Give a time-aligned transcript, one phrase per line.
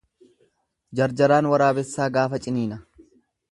[1.01, 2.83] Jarjaraan waraabessaa gaafa ciniina.